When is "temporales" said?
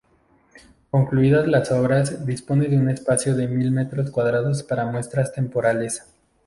5.31-6.03